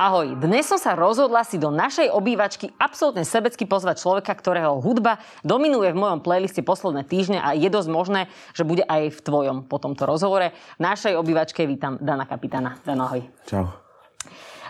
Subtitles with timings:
[0.00, 5.20] Ahoj, dnes som sa rozhodla si do našej obývačky absolútne sebecky pozvať človeka, ktorého hudba
[5.44, 9.68] dominuje v mojom playliste posledné týždne a je dosť možné, že bude aj v tvojom
[9.68, 10.56] po tomto rozhovore.
[10.56, 12.80] V našej obývačke vítam Dana Kapitána.
[12.80, 13.28] Dano, ahoj.
[13.44, 13.68] Čau.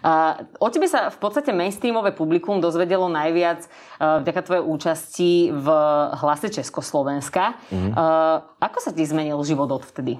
[0.02, 3.70] Uh, o tebe sa v podstate mainstreamové publikum dozvedelo najviac
[4.02, 5.66] uh, vďaka tvojej účasti v
[6.26, 7.54] hlase Československa.
[7.70, 7.94] Mm-hmm.
[7.94, 10.18] Uh, ako sa ti zmenil život odvtedy?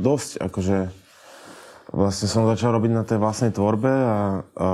[0.00, 1.07] Dosť, akože
[1.92, 4.18] vlastne som začal robiť na tej vlastnej tvorbe a,
[4.56, 4.68] a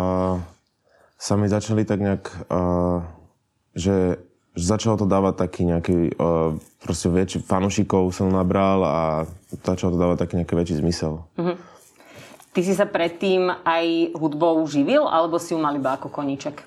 [1.14, 2.58] sa mi začali tak nejak, a,
[3.74, 4.18] že,
[4.54, 8.98] že začalo to dávať taký nejaký, a, proste väčší fanúšikov som nabral a
[9.62, 11.22] začalo to dávať taký nejaký väčší zmysel.
[11.38, 11.56] Mm-hmm.
[12.54, 16.62] Ty si sa predtým aj hudbou živil, alebo si ju mal iba ako koníček?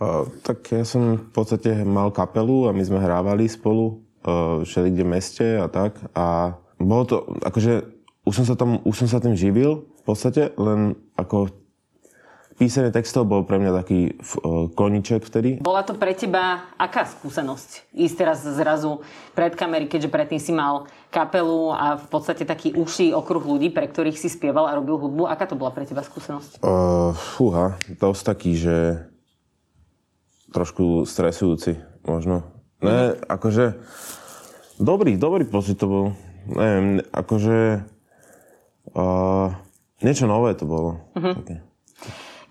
[0.00, 4.04] A, tak ja som v podstate mal kapelu a my sme hrávali spolu
[4.64, 6.00] všeli kde meste a tak.
[6.16, 7.93] A bolo to, akože
[8.24, 11.52] už som sa, tam, už som sa tým živil v podstate, len ako
[12.54, 15.58] písanie textov bol pre mňa taký uh, koniček vtedy.
[15.58, 17.90] Bola to pre teba aká skúsenosť?
[17.92, 19.02] Ísť teraz zrazu
[19.34, 23.90] pred kamery, keďže predtým si mal kapelu a v podstate taký uší okruh ľudí, pre
[23.90, 25.26] ktorých si spieval a robil hudbu.
[25.26, 26.62] Aká to bola pre teba skúsenosť?
[26.62, 28.76] Uh, fúha, dosť taký, že
[30.54, 32.46] trošku stresujúci možno.
[32.78, 33.82] Ne, akože
[34.78, 36.06] dobrý, dobrý pocit to bol.
[36.44, 37.88] Neviem, akože
[38.92, 39.48] Uh,
[40.04, 41.00] niečo nové to bolo.
[41.16, 41.32] Uh-huh.
[41.40, 41.64] Také.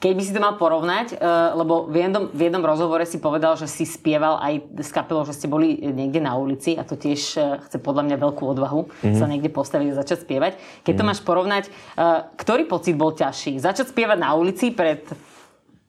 [0.03, 3.55] Keď by si to mal porovnať, uh, lebo v jednom, v jednom rozhovore si povedal,
[3.55, 7.21] že si spieval aj s kapelou, že ste boli niekde na ulici a to tiež
[7.39, 9.15] uh, chce podľa mňa veľkú odvahu uh-huh.
[9.15, 10.59] sa niekde postaviť a začať spievať.
[10.83, 10.99] Keď uh-huh.
[10.99, 13.63] to máš porovnať, uh, ktorý pocit bol ťažší?
[13.63, 15.07] Začať spievať na ulici pred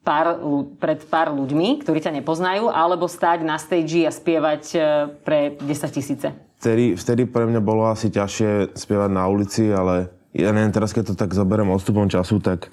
[0.07, 0.39] pár,
[0.79, 4.63] pred pár ľuďmi, ktorí ťa nepoznajú, alebo stáť na stage a spievať
[5.27, 6.31] pre 10 tisíce?
[6.63, 11.11] Vtedy, vtedy pre mňa bolo asi ťažšie spievať na ulici, ale ja neviem, teraz keď
[11.11, 12.67] to tak zoberiem odstupom času, tak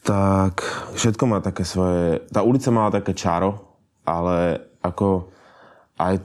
[0.00, 0.64] tak
[0.96, 2.24] všetko má také svoje...
[2.32, 5.28] Tá ulica mala také čaro, ale ako
[6.00, 6.24] aj...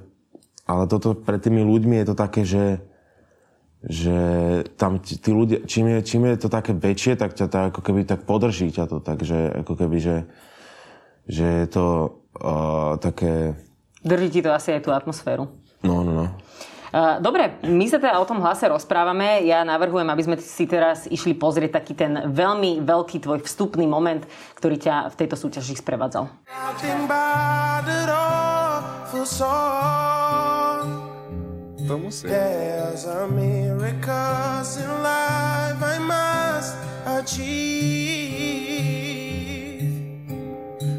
[0.66, 2.82] Ale toto pre tými ľuďmi je to také, že
[3.86, 4.18] že
[4.82, 8.02] tam tí ľudia, čím je, čím je to také väčšie, tak ťa to ako keby
[8.02, 10.18] tak podrží ťa to, takže ako keby, že,
[11.30, 11.86] že je to
[12.42, 13.54] uh, také...
[14.02, 15.54] Drží ti to asi aj tú atmosféru.
[15.86, 16.26] No, no, no.
[16.94, 19.42] Dobre, my sa teda o tom hlase rozprávame.
[19.48, 24.28] Ja navrhujem, aby sme si teraz išli pozrieť taký ten veľmi veľký tvoj vstupný moment,
[24.60, 26.30] ktorý ťa v tejto súťaži sprevádzal.
[31.86, 32.26] To musí.
[32.26, 36.74] There's a miracles in life I must
[37.06, 38.26] achieve.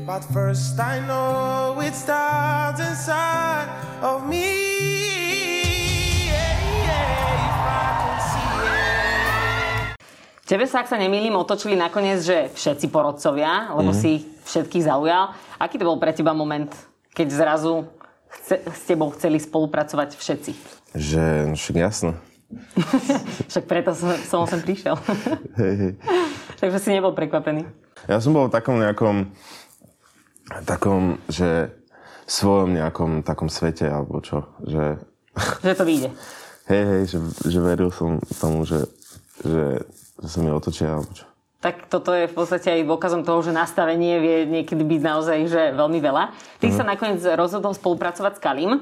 [0.06, 3.66] But first I know it starts inside
[3.98, 4.95] of me.
[10.46, 13.98] Tebe sa, ak sa nemýlim, otočili nakoniec, že všetci porodcovia, lebo mm.
[13.98, 15.34] si všetkých zaujal.
[15.58, 16.70] Aký to bol pre teba moment,
[17.10, 17.90] keď zrazu
[18.30, 20.52] chce, s tebou chceli spolupracovať všetci?
[20.94, 22.14] Že, no však jasno.
[23.50, 24.94] však preto som, som sem prišiel.
[25.58, 25.92] hej, hej.
[26.62, 27.66] Takže si nebol prekvapený.
[28.06, 29.34] Ja som bol v takom nejakom,
[30.62, 31.74] takom, že
[32.30, 35.02] svojom nejakom takom svete, alebo čo, že...
[35.58, 36.14] že to vyjde.
[36.66, 38.90] Hej, hej, že, že veril som tomu, že,
[39.38, 39.86] že
[40.20, 41.00] že sa mi otočia.
[41.60, 45.62] Tak toto je v podstate aj dôkazom toho, že nastavenie vie niekedy byť naozaj že
[45.72, 46.30] veľmi veľa.
[46.60, 46.76] Ty mm.
[46.76, 48.72] sa nakoniec rozhodol spolupracovať s Kalim.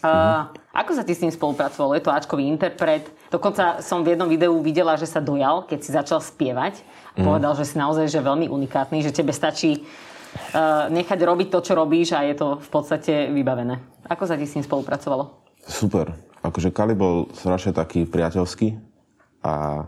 [0.00, 1.92] Uh, ako sa ti s ním spolupracoval?
[1.96, 3.04] Je to Ačkový interpret.
[3.28, 6.82] Dokonca som v jednom videu videla, že sa dojal, keď si začal spievať.
[7.14, 7.24] Mm.
[7.24, 11.72] Povedal, že si naozaj že veľmi unikátny, že tebe stačí uh, nechať robiť to, čo
[11.78, 13.80] robíš a je to v podstate vybavené.
[14.10, 15.40] Ako sa ti s ním spolupracovalo?
[15.62, 16.16] Super.
[16.40, 18.80] Akože Kali bol strašne taký priateľský
[19.44, 19.84] a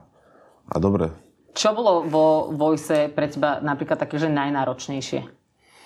[0.73, 1.13] a dobre.
[1.53, 5.21] Čo bolo vo Voice pre teba napríklad také, že najnáročnejšie?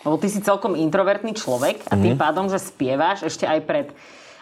[0.06, 2.22] Lebo ty si celkom introvertný človek a tým mm-hmm.
[2.22, 3.86] pádom, že spievaš ešte aj pred,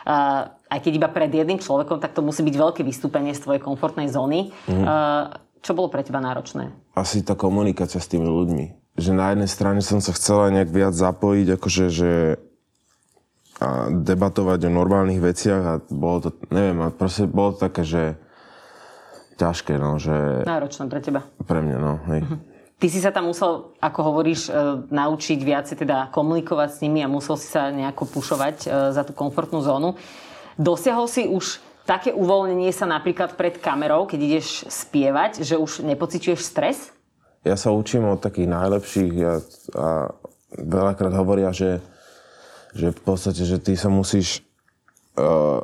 [0.05, 3.64] uh, aj keď iba pred jedným človekom, tak to musí byť veľké vystúpenie z tvojej
[3.64, 4.52] komfortnej zóny.
[4.69, 5.32] Uh,
[5.64, 6.76] čo bolo pre teba náročné?
[6.93, 9.00] Asi tá komunikácia s tými ľuďmi.
[9.00, 12.12] Že na jednej strane som sa chcela nejak viac zapojiť, akože, že
[13.62, 18.19] a debatovať o normálnych veciach a bolo to, neviem, a proste bolo to také, že
[19.44, 20.44] ťažké, no, že...
[20.49, 21.20] Náročné pre teba.
[21.44, 22.20] Pre mňa, no, hej.
[22.25, 22.41] Uh-huh.
[22.81, 24.50] ty si sa tam musel, ako hovoríš, e,
[24.88, 29.12] naučiť viacej teda komunikovať s nimi a musel si sa nejako pušovať e, za tú
[29.12, 30.00] komfortnú zónu.
[30.56, 36.41] Dosiahol si už také uvoľnenie sa napríklad pred kamerou, keď ideš spievať, že už nepociťuješ
[36.41, 36.91] stres?
[37.44, 39.35] Ja sa učím od takých najlepších a,
[39.76, 39.87] a
[40.56, 41.85] veľakrát hovoria, že,
[42.73, 44.41] že v podstate, že ty sa musíš
[45.20, 45.61] uh,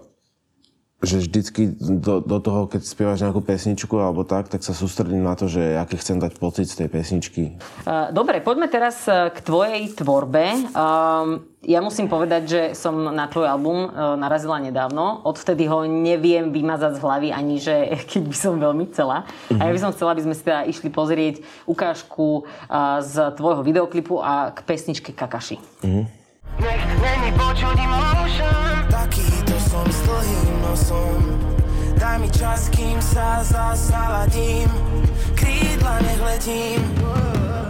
[1.00, 5.32] že vždycky do, do toho, keď spievaš nejakú pesničku alebo tak, tak sa sústredím na
[5.32, 7.56] to, že aký chcem dať pocit z tej pesničky.
[8.12, 10.68] Dobre, poďme teraz e, k tvojej tvorbe.
[11.60, 13.88] Ja musím povedať, že som na tvoj album e,
[14.20, 15.24] narazila nedávno.
[15.24, 19.24] Odvtedy ho neviem vymazať z hlavy, ani že keď by som veľmi chcela.
[19.56, 22.44] A ja by som chcela, aby sme si teda išli pozrieť ukážku
[23.00, 25.56] z tvojho videoklipu a k pesničke Kakaši.
[25.80, 26.04] Mm-hmm.
[26.60, 28.69] Nech není počuť emotion
[32.60, 34.68] čas, kým sa zasaladím
[35.32, 36.84] Krídla nech letím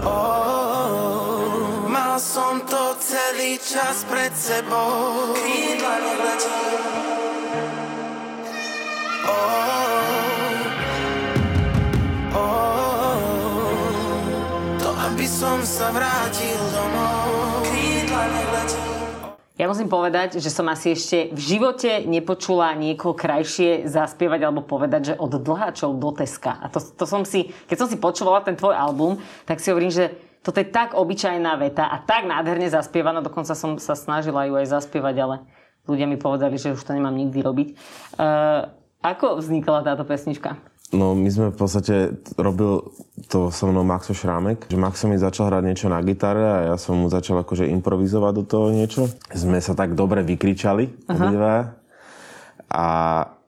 [0.02, 5.30] oh, Mal som to celý čas pred sebou.
[5.38, 6.82] Krídla nech letím
[9.30, 10.58] oh,
[12.34, 13.14] oh,
[14.82, 17.70] To aby som sa vrátil domov
[19.60, 25.12] ja musím povedať, že som asi ešte v živote nepočula niekoho krajšie zaspievať alebo povedať,
[25.12, 26.56] že od dlháčov do Teska.
[26.64, 29.92] A to, to som si, keď som si počúvala ten tvoj album, tak si hovorím,
[29.92, 34.56] že toto je tak obyčajná veta a tak nádherne zaspievaná, dokonca som sa snažila ju
[34.56, 35.36] aj zaspievať, ale
[35.84, 37.68] ľudia mi povedali, že už to nemám nikdy robiť.
[38.16, 38.64] Uh,
[39.04, 40.56] ako vznikla táto pesnička?
[40.90, 42.82] No my sme v podstate, robil
[43.30, 46.76] to so mnou Maxo Šrámek, že Maxo mi začal hrať niečo na gitare a ja
[46.82, 49.06] som mu začal akože improvizovať do toho niečo.
[49.30, 51.78] Sme sa tak dobre vykričali obidva.
[52.74, 52.86] A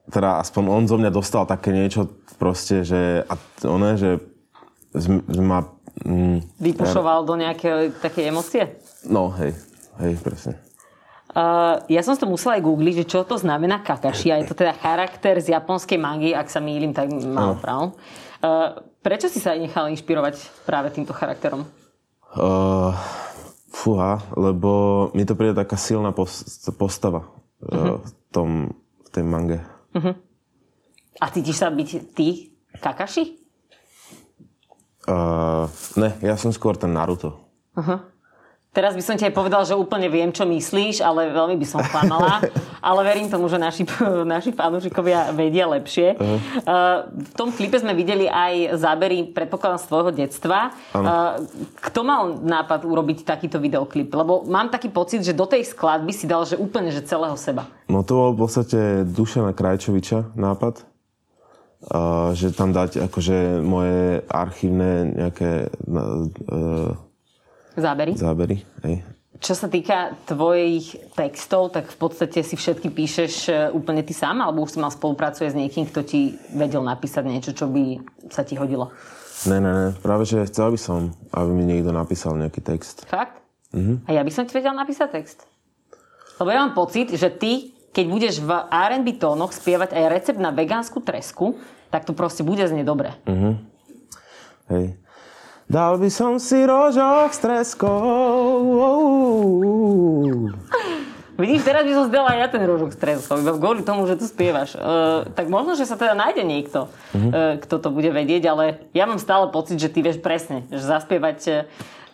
[0.06, 3.34] teda aspoň on zo mňa dostal také niečo proste, že, a
[3.66, 4.22] one, že
[5.42, 5.66] ma...
[6.06, 8.62] Mm, Vypušoval ja, do nejakej takej emócie?
[9.06, 9.54] No, hej,
[9.98, 10.58] hej, presne.
[11.32, 14.28] Uh, ja som to musela aj googliť, že čo to znamená kakashi.
[14.28, 17.96] A je to teda charakter z japonskej mangy, ak sa mýlim, tak mám no.
[18.44, 21.64] Uh, prečo si sa nechal inšpirovať práve týmto charakterom?
[22.36, 22.92] Uh,
[23.72, 26.12] fúha, lebo mi to príde taká silná
[26.76, 27.32] postava
[27.64, 28.04] uh-huh.
[28.04, 28.50] v, tom,
[29.00, 29.58] v tej mange.
[29.96, 30.12] Uh-huh.
[31.16, 33.40] A cítiš sa byť ty Kakashi?
[35.08, 35.64] Uh,
[35.96, 37.40] ne, ja som skôr ten Naruto.
[37.72, 38.11] Uh-huh.
[38.72, 41.84] Teraz by som ti aj povedal, že úplne viem, čo myslíš, ale veľmi by som
[41.84, 42.40] klamala.
[42.88, 43.84] ale verím tomu, že naši,
[44.34, 46.16] naši fanúšikovia vedia lepšie.
[46.16, 46.40] Uh-huh.
[47.06, 50.72] v tom klipe sme videli aj zábery, predpokladám, z tvojho detstva.
[50.96, 51.44] Uh-huh.
[51.84, 54.08] kto mal nápad urobiť takýto videoklip?
[54.08, 57.68] Lebo mám taký pocit, že do tej skladby si dal, že úplne že celého seba.
[57.92, 60.88] No to bol v podstate Dušana Krajčoviča nápad.
[61.82, 66.94] Uh, že tam dať akože moje archívne nejaké uh,
[67.76, 68.12] Zábery?
[68.16, 69.04] Zábery, hej.
[69.42, 74.38] Čo sa týka tvojich textov, tak v podstate si všetky píšeš e, úplne ty sám,
[74.38, 77.98] alebo už si mal spolupracuje s niekým, kto ti vedel napísať niečo, čo by
[78.30, 78.94] sa ti hodilo?
[79.50, 79.88] Ne, ne, ne.
[79.98, 83.02] Práve, že chcel by som, aby mi niekto napísal nejaký text.
[83.10, 83.42] Fakt?
[83.74, 84.06] Mhm.
[84.06, 85.38] A ja by som ti vedel napísať text.
[86.38, 90.54] Lebo ja mám pocit, že ty, keď budeš v R&B tónoch spievať aj recept na
[90.54, 91.58] vegánsku tresku,
[91.90, 93.10] tak to proste bude znieť dobre.
[93.26, 93.50] Mhm.
[94.70, 94.84] Hej.
[95.72, 97.96] Dal by som si rožok s treskou.
[101.40, 104.28] Vidíš, teraz by som zdala ja ten rožok s treskou, iba kvôli tomu, že tu
[104.28, 104.76] spievaš.
[104.76, 107.56] Uh, tak možno, že sa teda nájde niekto, uh-huh.
[107.56, 110.84] uh, kto to bude vedieť, ale ja mám stále pocit, že ty vieš presne, že
[110.84, 111.64] zaspievať uh,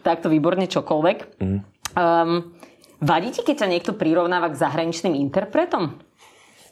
[0.07, 1.19] takto výborne čokoľvek.
[1.43, 1.59] Uh-huh.
[1.99, 2.55] Um,
[3.03, 5.99] vadí ti, keď sa niekto prirovnáva k zahraničným interpretom?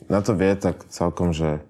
[0.07, 1.67] Na to vie tak celkom, že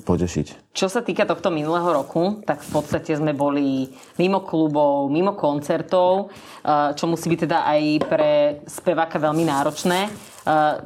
[0.00, 0.72] potešiť.
[0.72, 6.32] Čo sa týka tohto minulého roku, tak v podstate sme boli mimo klubov, mimo koncertov,
[6.64, 8.32] eh, čo musí byť teda aj pre
[8.64, 10.08] speváka veľmi náročné.
[10.08, 10.76] Eh,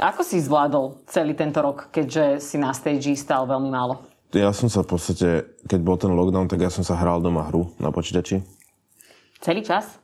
[0.00, 4.00] ako si zvládol celý tento rok, keďže si na stage stal veľmi málo?
[4.32, 5.28] Ja som sa v podstate,
[5.66, 8.40] keď bol ten lockdown, tak ja som sa hral doma hru na počítači.
[9.42, 10.00] Celý čas?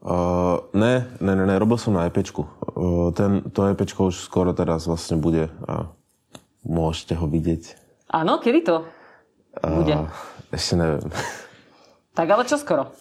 [0.00, 2.40] Uh, ne, ne, ne, ne, robil som na EPčku.
[2.72, 5.92] Uh, ten, to EPčko už skoro teraz vlastne bude a
[6.64, 7.76] Môžete ho vidieť.
[8.10, 8.76] Áno, kedy to
[9.64, 9.94] bude?
[9.94, 10.08] Uh,
[10.54, 11.10] ešte neviem.
[12.14, 12.94] Tak ale čo skoro?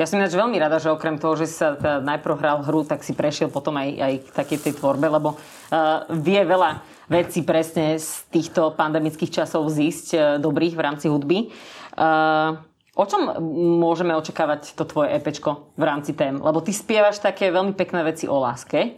[0.00, 3.04] Ja som ináč veľmi rada, že okrem toho, že sa teda najprv hral hru, tak
[3.04, 6.80] si prešiel potom aj, aj k takej tej tvorbe, lebo uh, vie veľa
[7.12, 11.52] vecí presne z týchto pandemických časov zísť uh, dobrých v rámci hudby.
[11.92, 12.56] Uh,
[12.96, 13.36] o čom
[13.78, 16.40] môžeme očakávať to tvoje EPčko v rámci tém?
[16.40, 18.96] Lebo ty spievaš také veľmi pekné veci o láske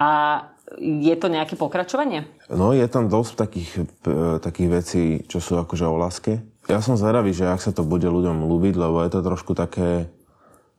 [0.00, 0.40] a
[0.76, 2.28] je to nejaké pokračovanie?
[2.52, 3.70] No, je tam dosť takých,
[4.44, 6.44] takých vecí, čo sú akože o láske.
[6.68, 10.12] ja som zvedavý, že ak sa to bude ľuďom ľúbiť, lebo je to trošku také...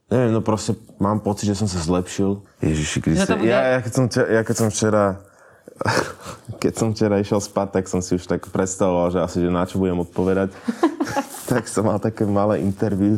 [0.09, 2.41] Neviem, no proste mám pocit, že som sa zlepšil.
[2.61, 3.33] Ježiši Kriste.
[3.33, 5.03] bude- Ja, ja, keď som, ja keď som včera...
[6.59, 9.63] Keď som včera išiel spať, tak som si už tak predstavoval, že asi, že na
[9.63, 10.51] čo budem odpovedať.
[11.49, 13.15] tak som mal také malé interview.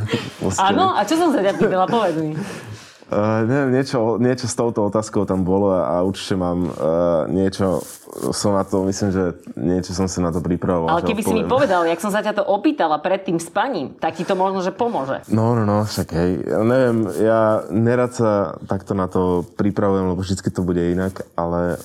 [0.62, 2.38] Áno, a čo som pýtala, povedz mi.
[3.12, 7.84] Uh, neviem, niečo, niečo s touto otázkou tam bolo a, a určite mám uh, niečo,
[8.32, 9.24] som na to, myslím, že
[9.60, 10.96] niečo som sa na to pripravoval.
[10.96, 11.52] Ale keby si mi odpoviem.
[11.52, 14.72] povedal, jak som sa ťa to opýtala pred tým spaním, tak ti to možno, že
[14.72, 15.28] pomôže.
[15.28, 16.32] No, no, no, však hej.
[16.40, 21.84] Ja neviem, ja nerad sa takto na to pripravujem, lebo vždy to bude inak, ale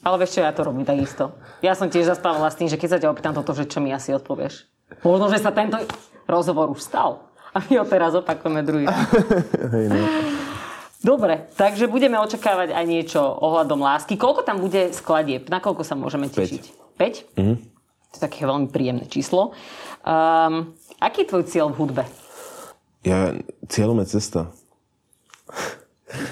[0.00, 1.36] Ale vieš čo, ja to robím takisto.
[1.60, 3.92] Ja som tiež zastávala s tým, že keď sa ťa opýtam toto, že čo mi
[3.92, 4.64] asi odpovieš.
[5.04, 5.76] Možno, že sa tento
[6.24, 7.28] rozhovor už stal.
[7.52, 8.84] A my ho teraz opakujeme druhý
[9.76, 10.35] hej, no.
[11.06, 14.18] Dobre, takže budeme očakávať aj niečo ohľadom lásky.
[14.18, 15.46] Koľko tam bude skladieb?
[15.46, 16.98] Na koľko sa môžeme tešiť?
[16.98, 17.38] 5?
[17.38, 17.56] Mm-hmm.
[18.10, 19.54] To je také veľmi príjemné číslo.
[20.02, 22.02] Um, aký je tvoj cieľ v hudbe?
[23.06, 23.38] Ja,
[23.70, 24.50] cieľom je cesta.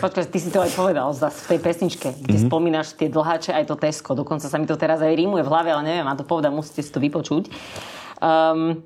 [0.02, 2.50] Počkaj, ty si to aj povedal zase v tej pesničke, kde mm-hmm.
[2.50, 4.10] spomínaš tie dlháče aj to Tesco.
[4.18, 6.82] Dokonca sa mi to teraz aj rímuje v hlave, ale neviem, a to povedať, musíte
[6.82, 7.46] si to vypočuť.
[8.18, 8.82] Um,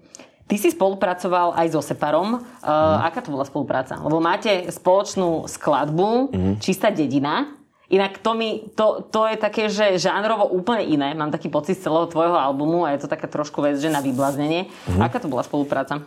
[0.48, 2.40] ty si spolupracoval aj so Separom.
[2.40, 3.04] Uh, mm.
[3.04, 4.00] Aká to bola spolupráca?
[4.00, 6.54] Lebo máte spoločnú skladbu mm.
[6.58, 7.52] Čistá dedina.
[7.88, 11.08] Inak to, mi, to, to je také, že žánrovo úplne iné.
[11.16, 14.04] Mám taký pocit z celého tvojho albumu a je to taká trošku vec, že na
[14.04, 14.68] vybláznenie.
[14.88, 15.00] Mm.
[15.04, 16.04] Aká to bola spolupráca?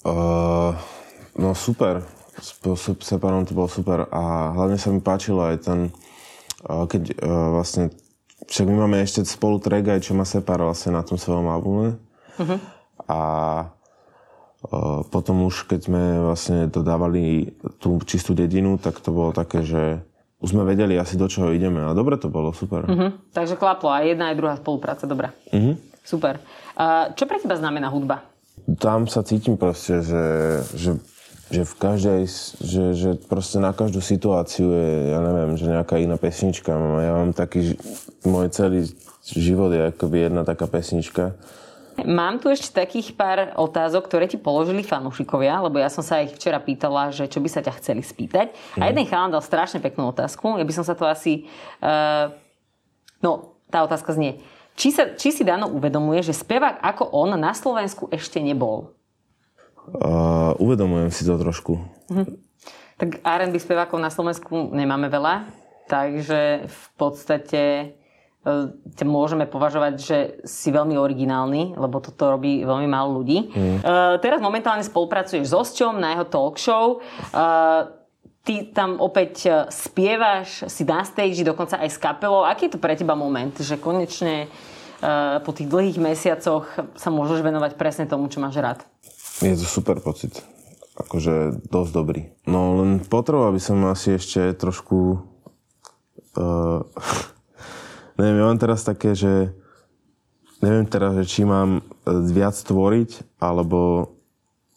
[0.00, 0.72] Uh,
[1.36, 2.04] no super.
[2.40, 5.92] S s Separom to bolo super a hlavne sa mi páčilo aj ten,
[6.64, 7.92] uh, keď uh, vlastne,
[8.48, 12.00] však my máme ešte spolu track aj čo má Separ vlastne na tom svojom albume.
[12.40, 12.56] Uh-huh.
[13.10, 13.18] A
[14.70, 17.50] uh, potom už, keď sme vlastne dodávali
[17.82, 20.06] tú čistú dedinu, tak to bolo také, že
[20.38, 22.86] už sme vedeli asi do čoho ideme a dobre to bolo, super.
[22.86, 23.10] Uh-huh.
[23.34, 25.34] Takže klaplo aj jedna, aj druhá spolupráca, dobre.
[25.50, 25.74] Uh-huh.
[26.06, 26.38] Super.
[26.78, 28.30] Uh, čo pre teba znamená hudba?
[28.78, 30.24] tam sa cítim proste, že,
[30.76, 30.90] že,
[31.50, 32.22] že v každej,
[32.60, 36.70] že, že proste na každú situáciu je, ja neviem, že nejaká iná pesnička.
[36.76, 37.74] Ja mám taký,
[38.22, 38.86] môj celý
[39.24, 41.34] život je akoby jedna taká pesnička.
[42.06, 46.36] Mám tu ešte takých pár otázok, ktoré ti položili fanúšikovia, lebo ja som sa ich
[46.36, 48.54] včera pýtala, že čo by sa ťa chceli spýtať.
[48.80, 50.56] A jeden chalan dal strašne peknú otázku.
[50.56, 51.48] Ja by som sa to asi...
[51.82, 52.32] Uh,
[53.20, 54.42] no, tá otázka znie.
[54.74, 58.96] Či, sa, či si Dano uvedomuje, že spevák ako on na Slovensku ešte nebol?
[59.90, 61.76] Uh, uvedomujem si to trošku.
[63.00, 65.48] Tak R&B spevákov na Slovensku nemáme veľa,
[65.88, 67.94] takže v podstate
[68.96, 70.18] ťa môžeme považovať, že
[70.48, 73.52] si veľmi originálny, lebo toto robí veľmi málo ľudí.
[73.52, 73.78] Mm.
[74.24, 76.96] teraz momentálne spolupracuješ s Osťom na jeho talk show.
[76.96, 77.36] E,
[78.40, 82.48] ty tam opäť e, spievaš, si na stage, dokonca aj s kapelou.
[82.48, 84.48] Aký je to pre teba moment, že konečne e,
[85.44, 86.64] po tých dlhých mesiacoch
[86.96, 88.80] sa môžeš venovať presne tomu, čo máš rád?
[89.44, 90.40] Je to super pocit.
[90.96, 92.32] Akože dosť dobrý.
[92.48, 95.28] No len potreboval by som asi ešte trošku...
[96.36, 96.84] Uh,
[98.20, 99.56] neviem, ja mám teraz také, že...
[100.60, 101.84] Neviem teraz, že či mám eh,
[102.28, 104.12] viac tvoriť, alebo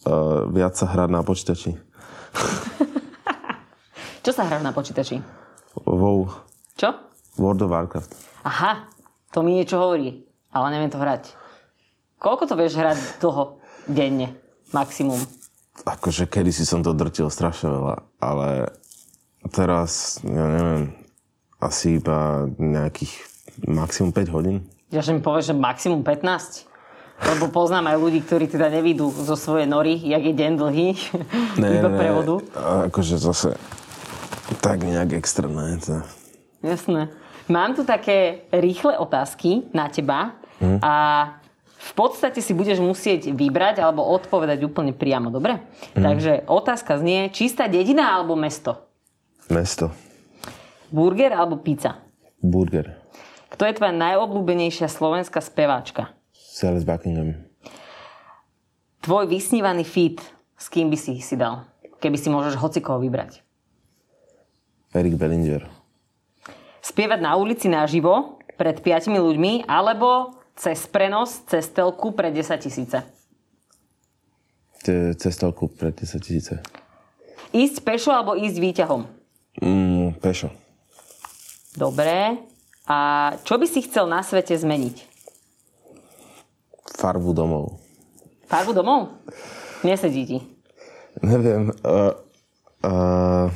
[0.07, 1.75] uh, viac sa hrať na počítači.
[4.23, 5.19] Čo sa hráš na počítači?
[5.83, 6.31] WoW.
[6.79, 6.95] Čo?
[7.35, 8.15] World of Warcraft.
[8.47, 8.87] Aha,
[9.35, 10.23] to mi niečo hovorí,
[10.55, 11.35] ale neviem to hrať.
[12.23, 14.39] Koľko to vieš hrať dlho, denne,
[14.71, 15.19] maximum?
[15.83, 18.71] Akože kedysi som to drtil strašne veľa, ale
[19.51, 20.95] teraz, ja neviem,
[21.59, 23.32] asi iba nejakých
[23.65, 24.57] maximum 5 hodín.
[24.93, 26.69] Ja že mi povieš, že maximum 15?
[27.23, 30.87] Lebo poznám aj ľudí, ktorí teda nevidú zo svojej nory, jak je deň dlhý,
[31.79, 32.41] iba prevodu.
[32.57, 33.55] A Akože zase
[34.61, 35.77] tak nejak extra, ne?
[35.85, 36.03] To...
[36.65, 37.09] Jasné.
[37.51, 40.79] Mám tu také rýchle otázky na teba Hm.
[40.79, 40.93] a
[41.75, 45.59] v podstate si budeš musieť vybrať alebo odpovedať úplne priamo, dobre?
[45.97, 46.03] Hm.
[46.03, 48.79] Takže otázka znie, čistá dedina alebo mesto?
[49.51, 49.91] Mesto.
[50.87, 51.99] Burger alebo pizza?
[52.39, 52.95] Burger.
[53.53, 56.09] Kto je tvoja najobľúbenejšia slovenská speváčka?
[56.33, 57.37] Celé Buckingham.
[59.05, 60.17] Tvoj vysnívaný feed,
[60.57, 61.69] s kým by si si dal?
[62.01, 63.45] Keby si môžeš hocikoho vybrať.
[64.97, 65.69] Erik Bellinger.
[66.81, 73.01] Spievať na ulici naživo pred piatimi ľuďmi alebo cez prenos, cez telku pre 10 tisíce.
[74.83, 76.57] Te- Cestovku pre 10 tisíce.
[77.53, 79.01] Ísť pešo alebo ísť výťahom?
[79.61, 80.49] Mm, pešo.
[81.77, 82.52] Dobre.
[82.83, 82.97] A
[83.43, 84.97] čo by si chcel na svete zmeniť?
[86.99, 87.79] Farbu domov.
[88.47, 89.23] Farbu domov?
[89.81, 90.37] Nesedí ti.
[91.23, 91.71] Neviem.
[91.83, 92.11] Uh,
[92.83, 93.47] uh,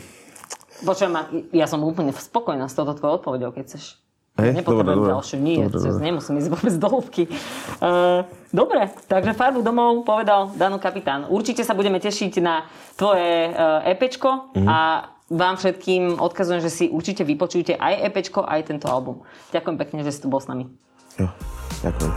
[0.78, 1.12] Počujem
[1.52, 3.98] ja som úplne spokojná s touto tvojou odpovedou, keď chceš.
[4.38, 6.02] Hej, Nepotrebujem dobre, ďalšiu, nie, Dobre, dobre.
[6.06, 7.24] nemusím ísť vôbec do hĺbky.
[7.82, 8.22] Uh,
[8.54, 11.26] dobre, takže farbu domov povedal Dano Kapitán.
[11.26, 14.68] Určite sa budeme tešiť na tvoje uh, EPčko Mhm.
[14.70, 14.78] a
[15.28, 19.24] vám všetkým odkazujem, že si určite vypočujte aj EPčko, aj tento album.
[19.52, 20.72] Ďakujem pekne, že si tu bol s nami.
[21.20, 21.28] Jo,
[21.84, 22.14] ďakujem.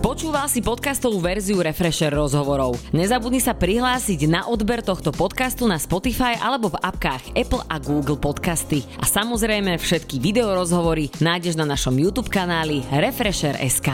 [0.00, 2.76] Počúval si podcastovú verziu Refresher rozhovorov.
[2.92, 8.20] Nezabudni sa prihlásiť na odber tohto podcastu na Spotify alebo v apkách Apple a Google
[8.20, 8.84] Podcasty.
[9.00, 13.90] A samozrejme všetky videorozhovory nájdeš na našom YouTube kanáli Refresher.sk.